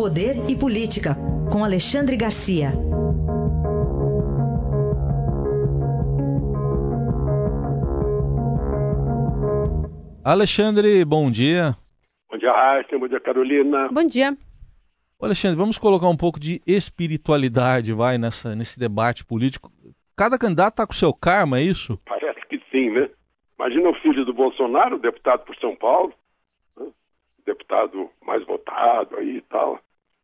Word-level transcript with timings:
Poder 0.00 0.32
e 0.48 0.56
Política, 0.56 1.14
com 1.52 1.62
Alexandre 1.62 2.16
Garcia. 2.16 2.70
Alexandre, 10.24 11.04
bom 11.04 11.30
dia. 11.30 11.76
Bom 12.30 12.38
dia, 12.38 12.50
Raíssa. 12.50 12.98
Bom 12.98 13.08
dia, 13.08 13.20
Carolina. 13.20 13.90
Bom 13.92 14.06
dia. 14.06 14.34
Alexandre, 15.20 15.58
vamos 15.58 15.76
colocar 15.76 16.08
um 16.08 16.16
pouco 16.16 16.40
de 16.40 16.62
espiritualidade, 16.66 17.92
vai, 17.92 18.16
nessa, 18.16 18.56
nesse 18.56 18.80
debate 18.80 19.22
político. 19.22 19.70
Cada 20.16 20.38
candidato 20.38 20.72
está 20.72 20.86
com 20.86 20.94
seu 20.94 21.12
karma, 21.12 21.58
é 21.58 21.62
isso? 21.62 22.00
Parece 22.06 22.40
que 22.48 22.58
sim, 22.70 22.88
né? 22.88 23.10
Imagina 23.58 23.90
o 23.90 24.00
filho 24.00 24.24
do 24.24 24.32
Bolsonaro, 24.32 24.98
deputado 24.98 25.44
por 25.44 25.54
São 25.56 25.76
Paulo, 25.76 26.14
né? 26.78 26.86
deputado 27.44 28.08
mais 28.24 28.42
votado 28.46 29.18
aí 29.18 29.36
e 29.36 29.42
tal, 29.42 29.78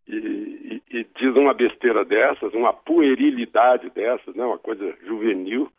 e, 0.09 0.83
e, 0.91 0.99
e, 0.99 1.07
diz 1.19 1.35
uma 1.35 1.53
besteira 1.53 2.05
dessas, 2.05 2.55
uma 2.55 2.73
puerilidade 2.73 3.91
dessas, 3.91 4.35
né? 4.35 4.45
uma 4.45 4.59
coisa 4.59 4.97
juvenil. 5.05 5.71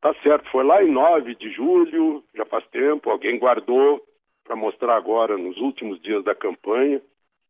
Tá 0.00 0.14
certo, 0.22 0.50
foi 0.50 0.64
lá 0.64 0.84
em 0.84 0.90
9 0.90 1.34
de 1.34 1.50
julho, 1.50 2.22
já 2.34 2.44
faz 2.44 2.66
tempo, 2.66 3.08
alguém 3.08 3.38
guardou 3.38 4.02
para 4.44 4.54
mostrar 4.54 4.96
agora 4.96 5.38
nos 5.38 5.56
últimos 5.56 6.00
dias 6.02 6.22
da 6.22 6.34
campanha, 6.34 7.00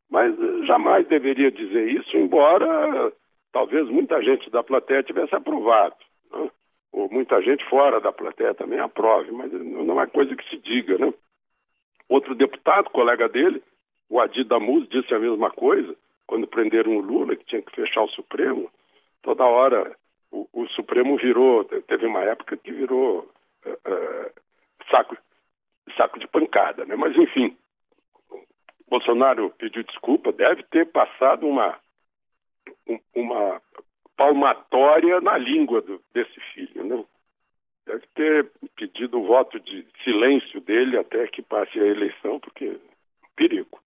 mas 0.09 0.33
jamais 0.65 1.05
deveria 1.09 1.51
dizer 1.51 1.89
isso, 1.89 2.17
embora 2.17 3.13
talvez 3.53 3.89
muita 3.89 4.23
gente 4.23 4.49
da 4.51 4.63
plateia 4.63 5.03
tivesse 5.03 5.35
aprovado, 5.35 5.97
né? 6.33 6.49
ou 6.93 7.11
muita 7.11 7.43
gente 7.43 7.65
fora 7.69 8.01
da 8.01 8.13
plateia 8.13 8.55
também 8.55 8.79
aprove, 8.79 9.33
mas 9.33 9.51
não 9.53 10.01
é 10.01 10.07
coisa 10.07 10.37
que 10.37 10.49
se 10.49 10.59
diga, 10.59 10.97
né? 10.97 11.13
Outro 12.09 12.37
deputado, 12.37 12.91
colega 12.91 13.29
dele, 13.29 13.61
o 14.09 14.21
Adi 14.21 14.45
Damus, 14.45 14.89
disse 14.89 15.13
a 15.13 15.19
mesma 15.19 15.51
coisa 15.51 15.97
quando 16.27 16.47
prenderam 16.47 16.97
o 16.97 17.01
Lula, 17.01 17.37
que 17.37 17.45
tinha 17.45 17.63
que 17.63 17.75
fechar 17.75 18.03
o 18.03 18.11
Supremo. 18.11 18.71
Toda 19.23 19.45
hora 19.45 19.97
o, 20.31 20.49
o 20.53 20.69
Supremo 20.69 21.17
virou, 21.17 21.65
teve 21.65 22.07
uma 22.07 22.23
época 22.23 22.57
que 22.57 22.73
virou 22.73 23.31
uh, 23.67 23.71
uh, 23.71 24.31
saco, 24.91 25.17
saco 25.97 26.19
de 26.19 26.27
pancada, 26.27 26.85
né? 26.85 26.97
Mas 26.97 27.17
enfim, 27.17 27.57
Bolsonaro 28.89 29.51
pediu 29.59 29.83
desculpa, 29.85 30.33
deve 30.33 30.63
ter 30.65 30.87
passado 30.87 31.47
uma 31.47 31.79
uma 33.15 33.61
palmatória 34.17 35.21
na 35.21 35.37
língua 35.37 35.81
do, 35.81 36.01
desse 36.13 36.39
filho, 36.53 36.85
né? 36.85 37.05
Deve 37.87 38.07
ter 38.15 38.51
pedido 38.77 39.21
o 39.21 39.27
voto 39.27 39.61
de 39.61 39.87
silêncio 40.03 40.61
dele 40.61 40.99
até 40.99 41.27
que 41.27 41.43
passe 41.43 41.79
a 41.79 41.87
eleição, 41.87 42.41
porque 42.41 42.65
é 42.65 42.77
perigo. 43.37 43.79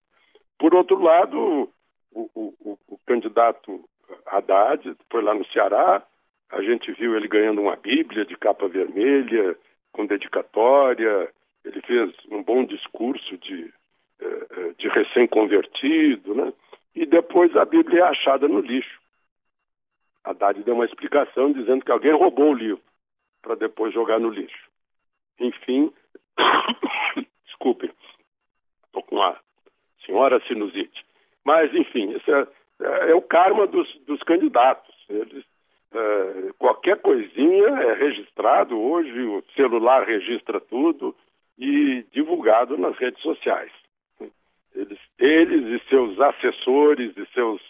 Por 0.57 0.73
outro 0.73 1.01
lado, 1.01 1.69
o, 2.13 2.29
o, 2.35 2.77
o 2.87 2.97
candidato 3.05 3.83
Haddad 4.25 4.95
foi 5.09 5.21
lá 5.21 5.33
no 5.33 5.45
Ceará, 5.47 6.03
a 6.51 6.61
gente 6.61 6.91
viu 6.93 7.15
ele 7.15 7.27
ganhando 7.27 7.61
uma 7.61 7.75
Bíblia 7.75 8.25
de 8.25 8.35
capa 8.35 8.67
vermelha, 8.67 9.55
com 9.91 10.05
dedicatória. 10.05 11.31
Ele 11.63 11.81
fez 11.81 12.11
um 12.31 12.41
bom 12.41 12.65
discurso 12.65 13.37
de, 13.37 13.71
eh, 14.19 14.47
eh, 14.51 14.73
de 14.77 14.87
recém-convertido, 14.87 16.33
né? 16.33 16.51
E 16.95 17.05
depois 17.05 17.55
a 17.55 17.65
Bíblia 17.65 17.99
é 17.99 18.07
achada 18.07 18.47
no 18.47 18.61
lixo. 18.61 18.99
Haddad 20.23 20.63
deu 20.63 20.73
uma 20.73 20.85
explicação 20.85 21.51
dizendo 21.51 21.85
que 21.85 21.91
alguém 21.91 22.13
roubou 22.13 22.51
o 22.51 22.57
livro 22.57 22.81
para 23.41 23.55
depois 23.55 23.93
jogar 23.93 24.19
no 24.19 24.29
lixo. 24.29 24.69
Enfim, 25.39 25.93
desculpem, 27.45 27.91
estou 28.85 29.03
com 29.03 29.21
a 29.21 29.39
senhora 30.05 30.41
sinusite. 30.47 31.05
Mas, 31.45 31.73
enfim, 31.73 32.11
isso 32.11 32.31
é, 32.31 32.47
é, 32.81 33.11
é 33.11 33.15
o 33.15 33.21
karma 33.21 33.67
dos, 33.67 33.87
dos 34.05 34.21
candidatos. 34.23 34.93
Eles 35.09 35.43
é, 35.91 36.53
qualquer 36.59 36.97
coisinha 37.01 37.67
é 37.67 37.93
registrado 37.93 38.79
hoje, 38.79 39.21
o 39.21 39.43
celular 39.55 40.05
registra 40.05 40.59
tudo 40.59 41.15
e 41.57 42.05
divulgado 42.11 42.77
nas 42.77 42.95
redes 42.97 43.21
sociais. 43.21 43.71
Eles, 44.75 44.99
eles 45.17 45.81
e 45.81 45.89
seus 45.89 46.19
assessores 46.19 47.17
e 47.17 47.25
seus 47.33 47.61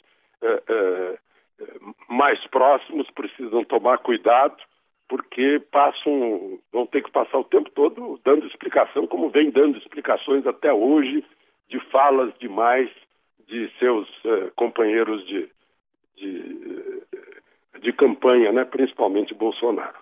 é, 0.42 0.64
é, 0.68 1.18
mais 2.10 2.46
próximos 2.48 3.10
precisam 3.12 3.64
tomar 3.64 4.00
cuidado 4.00 4.58
porque 5.08 5.60
passam, 5.72 6.60
vão 6.72 6.86
ter 6.86 7.02
que 7.02 7.12
passar 7.12 7.40
o 7.40 7.44
tempo 7.44 7.72
todo 7.72 8.20
dando 8.24 8.46
explicação, 8.46 9.08
como 9.08 9.30
vem 9.30 9.50
dando 9.50 9.78
explicações 9.78 10.46
até 10.46 10.72
hoje 10.72 11.24
de 11.68 11.80
falas 11.90 12.32
demais 12.38 12.90
de 13.50 13.70
seus 13.80 14.08
uh, 14.26 14.52
companheiros 14.56 15.26
de, 15.28 15.50
de 16.16 16.80
de 17.82 17.94
campanha, 17.94 18.52
né, 18.52 18.66
principalmente 18.66 19.34
Bolsonaro. 19.34 19.98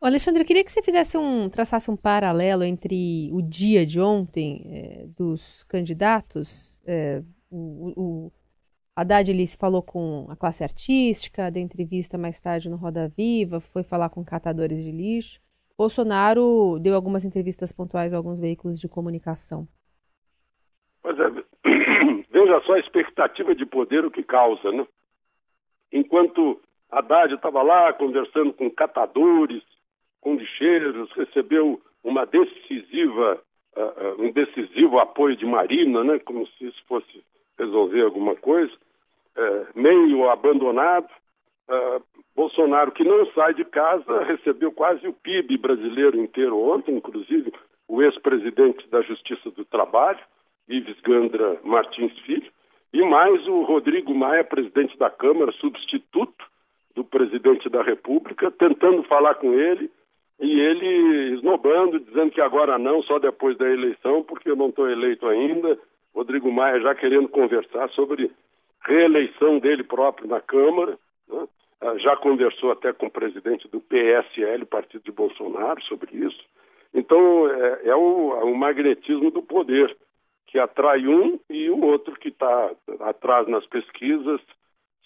Alexandre, 0.00 0.42
eu 0.42 0.46
queria 0.46 0.62
que 0.62 0.70
você 0.70 0.82
fizesse 0.82 1.18
um, 1.18 1.48
traçasse 1.50 1.90
um 1.90 1.96
paralelo 1.96 2.62
entre 2.62 3.30
o 3.32 3.42
dia 3.42 3.84
de 3.84 4.00
ontem 4.00 4.62
é, 4.66 5.06
dos 5.16 5.64
candidatos. 5.64 6.80
É, 6.86 7.20
o, 7.50 7.92
o 7.96 8.32
Haddad 8.94 9.28
ele 9.28 9.44
se 9.44 9.56
falou 9.56 9.82
com 9.82 10.26
a 10.30 10.36
classe 10.36 10.62
artística, 10.62 11.50
deu 11.50 11.62
entrevista 11.62 12.16
mais 12.16 12.40
tarde 12.40 12.68
no 12.68 12.76
Roda 12.76 13.08
Viva, 13.08 13.58
foi 13.58 13.82
falar 13.82 14.08
com 14.08 14.24
catadores 14.24 14.84
de 14.84 14.92
lixo. 14.92 15.40
Bolsonaro 15.76 16.78
deu 16.80 16.94
algumas 16.94 17.24
entrevistas 17.24 17.72
pontuais 17.72 18.14
a 18.14 18.16
alguns 18.16 18.38
veículos 18.38 18.80
de 18.80 18.88
comunicação. 18.88 19.66
Pois 21.02 21.18
é, 21.18 21.37
veja 22.48 22.60
só 22.64 22.74
a 22.74 22.80
expectativa 22.80 23.54
de 23.54 23.66
poder 23.66 24.04
o 24.04 24.10
que 24.10 24.22
causa, 24.22 24.72
né? 24.72 24.86
Enquanto 25.92 26.60
Haddad 26.90 27.34
estava 27.34 27.62
lá 27.62 27.92
conversando 27.92 28.52
com 28.52 28.70
catadores, 28.70 29.62
com 30.20 30.34
lixeiros, 30.34 31.10
recebeu 31.12 31.80
uma 32.02 32.24
decisiva, 32.24 33.40
uh, 33.76 33.80
uh, 33.80 34.22
um 34.22 34.32
decisivo 34.32 34.98
apoio 34.98 35.36
de 35.36 35.44
Marina, 35.44 36.02
né, 36.02 36.18
como 36.18 36.46
se 36.46 36.66
isso 36.66 36.82
fosse 36.86 37.22
resolver 37.58 38.02
alguma 38.02 38.34
coisa, 38.34 38.72
uh, 38.72 39.78
meio 39.78 40.28
abandonado. 40.30 41.08
Bolsonaro, 42.34 42.92
que 42.92 43.04
não 43.04 43.26
sai 43.32 43.52
de 43.52 43.62
casa, 43.62 44.22
recebeu 44.24 44.72
quase 44.72 45.06
o 45.06 45.12
PIB 45.12 45.58
brasileiro 45.58 46.18
inteiro 46.18 46.58
ontem, 46.58 46.94
inclusive 46.94 47.52
o 47.86 48.02
ex-presidente 48.02 48.88
da 48.88 49.02
Justiça 49.02 49.50
do 49.50 49.66
Trabalho, 49.66 50.18
Ives 50.68 51.00
Gandra 51.00 51.58
Martins 51.64 52.16
Filho, 52.20 52.50
e 52.92 53.02
mais 53.02 53.46
o 53.46 53.62
Rodrigo 53.62 54.14
Maia, 54.14 54.44
presidente 54.44 54.96
da 54.98 55.10
Câmara, 55.10 55.52
substituto, 55.52 56.44
do 56.94 57.04
presidente 57.04 57.68
da 57.68 57.82
República, 57.82 58.50
tentando 58.50 59.02
falar 59.04 59.36
com 59.36 59.52
ele 59.52 59.90
e 60.40 60.60
ele 60.60 61.34
esnobando, 61.34 62.00
dizendo 62.00 62.30
que 62.30 62.40
agora 62.40 62.78
não, 62.78 63.02
só 63.02 63.18
depois 63.18 63.56
da 63.56 63.68
eleição, 63.68 64.22
porque 64.22 64.50
eu 64.50 64.56
não 64.56 64.68
estou 64.68 64.88
eleito 64.88 65.26
ainda. 65.26 65.78
Rodrigo 66.14 66.50
Maia 66.50 66.80
já 66.80 66.94
querendo 66.94 67.28
conversar 67.28 67.88
sobre 67.90 68.30
reeleição 68.84 69.58
dele 69.58 69.84
próprio 69.84 70.28
na 70.28 70.40
Câmara. 70.40 70.98
Né? 71.28 71.46
Ah, 71.80 71.96
já 71.98 72.16
conversou 72.16 72.72
até 72.72 72.92
com 72.92 73.06
o 73.06 73.10
presidente 73.10 73.68
do 73.68 73.80
PSL, 73.80 74.64
Partido 74.66 75.04
de 75.04 75.12
Bolsonaro, 75.12 75.80
sobre 75.82 76.16
isso. 76.16 76.44
Então, 76.92 77.48
é, 77.48 77.88
é 77.90 77.96
o, 77.96 78.32
é 78.40 78.44
o 78.44 78.56
magnetismo 78.56 79.30
do 79.30 79.42
poder, 79.42 79.96
que 80.48 80.58
atrai 80.58 81.06
um 81.06 81.38
e 81.48 81.70
o 81.70 81.80
outro 81.84 82.14
que 82.18 82.28
está 82.28 82.72
atrás 83.00 83.46
nas 83.48 83.64
pesquisas, 83.66 84.40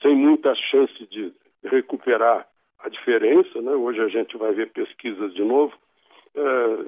sem 0.01 0.15
muita 0.15 0.55
chance 0.55 1.07
de 1.09 1.33
recuperar 1.65 2.47
a 2.79 2.89
diferença. 2.89 3.61
Né? 3.61 3.73
Hoje 3.73 4.01
a 4.01 4.09
gente 4.09 4.37
vai 4.37 4.53
ver 4.53 4.71
pesquisas 4.71 5.35
de 5.35 5.43
novo, 5.43 5.75
é, 6.35 6.87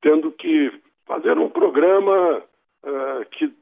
tendo 0.00 0.32
que 0.32 0.72
fazer 1.06 1.38
um 1.38 1.48
programa 1.48 2.42
é, 2.84 3.24
que, 3.26 3.52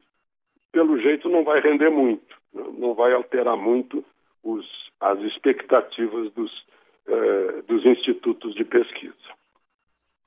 pelo 0.71 0.99
jeito, 0.99 1.29
não 1.29 1.43
vai 1.43 1.59
render 1.59 1.89
muito, 1.89 2.35
né? 2.53 2.63
não 2.77 2.95
vai 2.95 3.13
alterar 3.13 3.55
muito 3.55 4.03
os, 4.43 4.65
as 4.99 5.19
expectativas 5.19 6.31
dos, 6.33 6.65
é, 7.07 7.61
dos 7.67 7.85
institutos 7.85 8.55
de 8.55 8.63
pesquisa. 8.63 9.40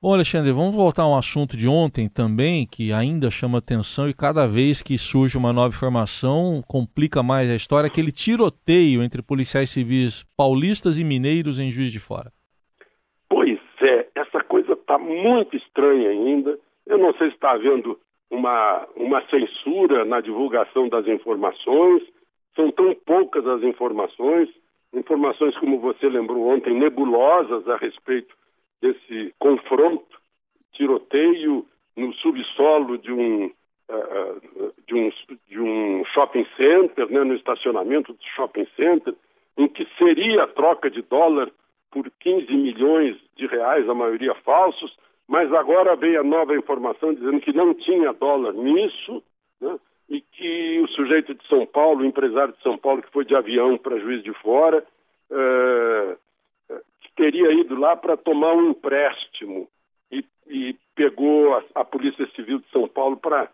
Bom, 0.05 0.13
Alexandre, 0.13 0.51
vamos 0.51 0.75
voltar 0.75 1.01
a 1.01 1.09
um 1.09 1.17
assunto 1.17 1.57
de 1.57 1.67
ontem 1.67 2.07
também, 2.07 2.67
que 2.67 2.93
ainda 2.93 3.31
chama 3.31 3.57
atenção 3.57 4.07
e 4.07 4.13
cada 4.13 4.45
vez 4.45 4.83
que 4.83 4.99
surge 4.99 5.35
uma 5.35 5.51
nova 5.51 5.69
informação 5.69 6.61
complica 6.67 7.23
mais 7.23 7.49
a 7.49 7.55
história, 7.55 7.87
aquele 7.87 8.11
tiroteio 8.11 9.01
entre 9.01 9.23
policiais 9.23 9.71
civis 9.71 10.23
paulistas 10.37 10.99
e 10.99 11.03
mineiros 11.03 11.57
em 11.57 11.71
Juiz 11.71 11.91
de 11.91 11.99
Fora. 11.99 12.31
Pois 13.27 13.57
é, 13.81 14.07
essa 14.13 14.43
coisa 14.43 14.73
está 14.73 14.99
muito 14.99 15.57
estranha 15.57 16.11
ainda. 16.11 16.55
Eu 16.85 16.99
não 16.99 17.11
sei 17.15 17.29
se 17.29 17.33
está 17.33 17.53
havendo 17.53 17.99
uma, 18.29 18.87
uma 18.95 19.23
censura 19.25 20.05
na 20.05 20.21
divulgação 20.21 20.87
das 20.87 21.07
informações, 21.07 22.03
são 22.55 22.69
tão 22.69 22.93
poucas 23.07 23.47
as 23.47 23.63
informações, 23.63 24.49
informações 24.93 25.57
como 25.57 25.79
você 25.79 26.07
lembrou 26.07 26.47
ontem, 26.47 26.77
nebulosas 26.77 27.67
a 27.67 27.77
respeito 27.77 28.35
desse 28.81 29.33
confronto, 29.39 30.19
tiroteio 30.73 31.65
no 31.95 32.13
subsolo 32.15 32.97
de 32.97 33.11
um, 33.11 33.45
uh, 33.45 34.73
de 34.87 34.95
um, 34.95 35.11
de 35.47 35.59
um 35.59 36.05
shopping 36.13 36.45
center, 36.57 37.09
né, 37.09 37.23
no 37.23 37.35
estacionamento 37.35 38.13
do 38.13 38.23
shopping 38.35 38.67
center, 38.75 39.15
em 39.57 39.67
que 39.67 39.87
seria 39.97 40.43
a 40.43 40.47
troca 40.47 40.89
de 40.89 41.01
dólar 41.01 41.49
por 41.91 42.09
15 42.19 42.51
milhões 42.51 43.17
de 43.37 43.47
reais, 43.47 43.87
a 43.87 43.93
maioria 43.93 44.35
falsos, 44.35 44.95
mas 45.27 45.51
agora 45.53 45.95
veio 45.95 46.19
a 46.19 46.23
nova 46.23 46.55
informação 46.55 47.13
dizendo 47.13 47.39
que 47.39 47.53
não 47.53 47.73
tinha 47.73 48.13
dólar 48.13 48.53
nisso, 48.53 49.23
né, 49.61 49.79
e 50.09 50.21
que 50.21 50.79
o 50.81 50.87
sujeito 50.89 51.33
de 51.33 51.47
São 51.47 51.65
Paulo, 51.65 52.01
o 52.01 52.05
empresário 52.05 52.53
de 52.53 52.61
São 52.61 52.77
Paulo, 52.77 53.01
que 53.01 53.11
foi 53.11 53.25
de 53.25 53.35
avião 53.35 53.77
para 53.77 53.97
Juiz 53.97 54.21
de 54.23 54.33
Fora, 54.33 54.85
é, 55.31 56.17
teria 57.25 57.51
ido 57.51 57.75
lá 57.79 57.95
para 57.95 58.15
tomar 58.15 58.53
um 58.53 58.69
empréstimo 58.69 59.67
e, 60.11 60.23
e 60.47 60.75
pegou 60.95 61.55
a, 61.55 61.63
a, 61.73 61.83
Polícia 61.83 62.27
Civil 62.35 62.59
de 62.59 62.69
São 62.69 62.87
Paulo 62.87 63.17
para 63.17 63.49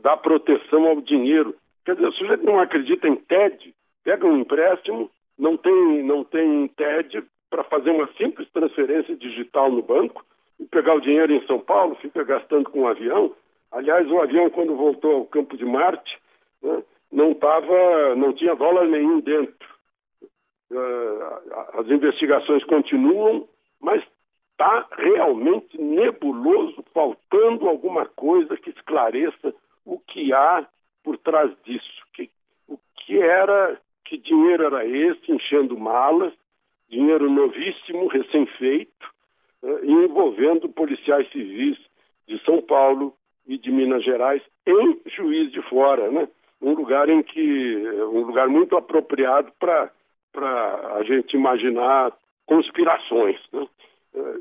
dar 0.00 0.16
proteção 0.18 0.86
ao 0.86 1.00
dinheiro. 1.00 1.56
Quer 1.84 1.96
dizer, 1.96 2.06
o 2.06 2.12
sujeito 2.12 2.44
não 2.44 2.60
acredita 2.60 3.08
em 3.08 3.16
TED, 3.16 3.74
pega 4.04 4.26
um 4.26 4.38
empréstimo, 4.38 5.10
não 5.36 5.56
tem, 5.56 6.04
não 6.04 6.22
tem 6.22 6.68
TED 6.68 7.24
para 7.48 7.64
fazer 7.64 7.90
uma 7.90 8.08
simples 8.16 8.48
transferência 8.52 9.16
digital 9.16 9.72
no 9.72 9.82
banco 9.82 10.24
e 10.60 10.64
pegar 10.66 10.94
o 10.94 11.00
dinheiro 11.00 11.32
em 11.32 11.44
São 11.46 11.58
Paulo, 11.58 11.96
fica 11.96 12.22
gastando 12.22 12.70
com 12.70 12.82
um 12.82 12.88
avião. 12.88 13.34
Aliás, 13.72 14.08
o 14.08 14.20
avião, 14.20 14.50
quando 14.50 14.76
voltou 14.76 15.16
ao 15.16 15.24
campo 15.24 15.56
de 15.56 15.64
Marte, 15.64 16.16
né, 16.62 16.80
não, 17.10 17.34
tava, 17.34 18.14
não 18.14 18.32
tinha 18.32 18.54
dólar 18.54 18.86
nenhum 18.86 19.18
dentro. 19.18 19.69
Uh, 20.70 21.80
as 21.80 21.88
investigações 21.88 22.62
continuam, 22.64 23.48
mas 23.80 24.02
está 24.52 24.86
realmente 24.98 25.80
nebuloso, 25.80 26.84
faltando 26.94 27.68
alguma 27.68 28.06
coisa 28.06 28.56
que 28.56 28.70
esclareça 28.70 29.54
o 29.84 29.98
que 29.98 30.32
há 30.32 30.66
por 31.02 31.16
trás 31.18 31.50
disso. 31.64 32.02
Que, 32.12 32.30
o 32.68 32.78
que 32.96 33.18
era, 33.18 33.80
que 34.04 34.16
dinheiro 34.16 34.64
era 34.64 34.86
esse, 34.86 35.32
enchendo 35.32 35.76
malas, 35.76 36.32
dinheiro 36.88 37.28
novíssimo, 37.28 38.06
recém-feito, 38.06 39.10
uh, 39.62 39.84
envolvendo 39.84 40.68
policiais 40.68 41.28
civis 41.32 41.78
de 42.28 42.38
São 42.44 42.62
Paulo 42.62 43.12
e 43.46 43.58
de 43.58 43.72
Minas 43.72 44.04
Gerais 44.04 44.42
em 44.66 45.00
Juiz 45.06 45.50
de 45.50 45.60
Fora, 45.62 46.10
né? 46.10 46.28
Um 46.62 46.74
lugar 46.74 47.08
em 47.08 47.22
que 47.22 47.76
um 48.12 48.20
lugar 48.24 48.48
muito 48.48 48.76
apropriado 48.76 49.50
para 49.58 49.90
para 50.32 50.96
a 50.96 51.02
gente 51.04 51.36
imaginar 51.36 52.12
conspirações. 52.46 53.38
Né? 53.52 53.66
É, 54.14 54.34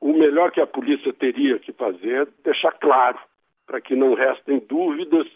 o 0.00 0.12
melhor 0.12 0.50
que 0.50 0.60
a 0.60 0.66
polícia 0.66 1.12
teria 1.12 1.58
que 1.58 1.72
fazer 1.72 2.22
é 2.22 2.42
deixar 2.44 2.72
claro, 2.72 3.18
para 3.66 3.80
que 3.80 3.94
não 3.94 4.14
restem 4.14 4.58
dúvidas 4.68 5.26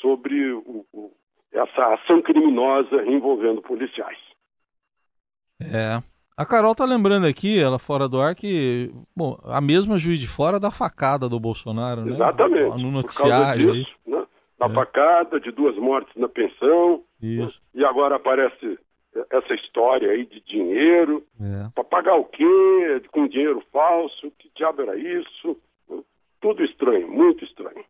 sobre 0.00 0.52
o, 0.52 0.84
o, 0.92 1.12
essa 1.52 1.94
ação 1.94 2.22
criminosa 2.22 3.04
envolvendo 3.06 3.62
policiais. 3.62 4.18
É. 5.60 6.02
A 6.36 6.46
Carol 6.46 6.74
tá 6.74 6.86
lembrando 6.86 7.26
aqui, 7.26 7.60
ela 7.60 7.78
fora 7.78 8.08
do 8.08 8.18
ar, 8.18 8.34
que 8.34 8.90
bom, 9.14 9.38
a 9.44 9.60
mesma 9.60 9.98
juiz 9.98 10.18
de 10.18 10.26
fora 10.26 10.58
da 10.58 10.70
facada 10.70 11.28
do 11.28 11.38
Bolsonaro, 11.38 12.02
né? 12.02 12.14
Exatamente. 12.14 12.82
No 12.82 12.90
noticiário. 12.90 13.72
Disso, 13.72 13.90
né? 14.06 14.24
Da 14.58 14.66
é. 14.66 14.72
facada, 14.72 15.38
de 15.38 15.50
duas 15.52 15.76
mortes 15.76 16.14
na 16.16 16.28
pensão. 16.28 17.02
Isso. 17.22 17.60
E 17.74 17.84
agora 17.84 18.16
aparece 18.16 18.78
essa 19.30 19.54
história 19.54 20.10
aí 20.10 20.24
de 20.24 20.40
dinheiro. 20.42 21.24
É. 21.40 21.68
Para 21.74 21.84
pagar 21.84 22.14
o 22.16 22.24
quê? 22.24 23.02
Com 23.10 23.26
dinheiro 23.26 23.62
falso? 23.72 24.30
Que 24.38 24.50
diabo 24.56 24.82
era 24.82 24.96
isso? 24.96 25.56
Tudo 26.40 26.64
estranho, 26.64 27.08
muito 27.10 27.44
estranho. 27.44 27.84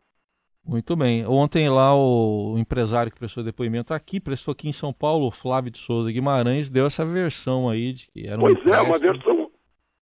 Muito 0.66 0.94
bem. 0.94 1.26
Ontem 1.26 1.68
lá 1.68 1.94
o 1.94 2.56
empresário 2.58 3.10
que 3.10 3.18
prestou 3.18 3.42
depoimento 3.42 3.94
aqui, 3.94 4.20
prestou 4.20 4.52
aqui 4.52 4.68
em 4.68 4.72
São 4.72 4.92
Paulo, 4.92 5.26
o 5.26 5.30
Flávio 5.30 5.70
de 5.70 5.78
Souza 5.78 6.12
Guimarães, 6.12 6.68
deu 6.68 6.86
essa 6.86 7.04
versão 7.04 7.68
aí 7.68 7.92
de 7.92 8.08
que 8.10 8.26
era 8.26 8.36
um 8.36 8.40
Pois 8.40 8.58
empréstimo. 8.58 8.74
é, 8.84 8.88
uma 8.88 8.98
versão 8.98 9.50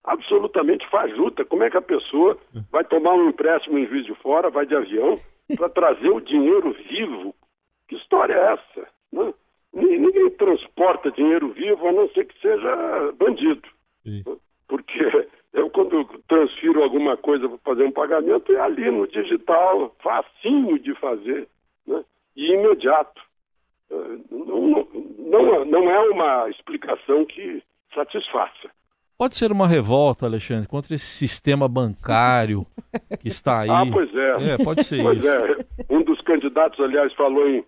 absolutamente 0.05 0.89
fajuta. 0.91 1.45
Como 1.45 1.63
é 1.63 1.71
que 1.71 1.77
a 1.77 1.83
pessoa 1.83 2.39
vai 2.71 2.85
tomar 2.85 3.15
um 3.15 3.29
empréstimo 3.29 3.79
em 3.79 3.87
Juiz 3.87 4.05
de 4.07 4.15
Fora, 4.17 4.51
vai 4.51 4.67
de 4.67 4.75
avião, 4.75 5.15
para 5.57 5.69
trazer 5.69 6.09
o 6.11 6.21
dinheiro 6.21 6.73
vivo? 6.89 7.35
Que 7.89 7.97
história 7.97 8.35
é 8.35 8.53
essa? 8.55 8.78
Ninguém 9.97 10.31
transporta 10.31 11.11
dinheiro 11.13 11.53
vivo 11.53 11.87
a 11.89 11.93
não 11.93 12.09
ser 12.11 12.27
que 12.27 12.39
seja 12.41 13.13
bandido. 13.19 13.69
Sim. 14.03 14.23
Porque 14.67 15.29
eu, 15.53 15.71
quando 15.71 16.05
transfiro 16.29 16.83
alguma 16.83 17.17
coisa 17.17 17.49
para 17.49 17.59
fazer 17.59 17.85
um 17.85 17.93
pagamento, 17.93 18.53
é 18.53 18.61
ali 18.61 18.91
no 18.91 19.07
digital, 19.07 19.95
facinho 20.03 20.79
de 20.79 20.95
fazer 20.97 21.49
né? 21.87 22.05
e 22.37 22.53
imediato. 22.53 23.21
Eh, 23.91 24.19
não, 24.31 24.87
não, 25.19 25.65
não 25.65 25.91
é 25.91 25.99
uma 26.11 26.51
explicação 26.51 27.25
que 27.25 27.63
satisfaça. 27.95 28.71
Pode 29.17 29.37
ser 29.37 29.51
uma 29.51 29.67
revolta, 29.67 30.27
Alexandre, 30.27 30.69
contra 30.69 30.95
esse 30.95 31.07
sistema 31.07 31.67
bancário 31.67 32.65
que 33.21 33.27
está 33.27 33.61
aí. 33.63 33.71
Ah, 33.71 33.83
pois 33.91 34.15
é. 34.15 34.53
É, 34.53 34.59
pode 34.59 34.85
ser 34.85 35.03
pois 35.03 35.19
isso. 35.19 35.29
é. 35.29 35.57
Um 35.91 36.03
dos 36.03 36.21
candidatos, 36.21 36.79
aliás, 36.79 37.13
falou 37.15 37.49
em, 37.49 37.65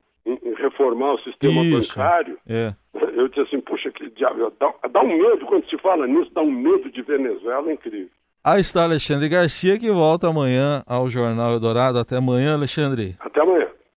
reformar 0.56 1.14
o 1.14 1.19
sistema 1.20 1.62
Isso. 1.62 1.94
bancário, 1.94 2.38
é. 2.49 2.75
eu 3.14 3.28
disse 3.28 3.40
assim, 3.40 3.61
puxa, 3.61 3.90
que 3.90 4.08
diabo, 4.11 4.52
dá, 4.58 4.72
dá 4.90 5.00
um 5.00 5.08
medo 5.08 5.46
quando 5.46 5.69
se 5.69 5.78
fala 5.78 6.06
nisso, 6.06 6.31
dá 6.34 6.43
um 6.43 6.50
medo 6.50 6.90
de 6.90 7.02
Venezuela 7.02 7.72
incrível. 7.72 8.11
Aí 8.43 8.62
está 8.62 8.84
Alexandre 8.84 9.28
Garcia 9.28 9.78
que 9.78 9.90
volta 9.90 10.28
amanhã 10.28 10.82
ao 10.87 11.11
Jornal 11.11 11.52
Eldorado. 11.52 11.99
Até 11.99 12.17
amanhã, 12.17 12.55
Alexandre. 12.55 13.14
Até 13.20 13.43
amanhã. 13.43 13.69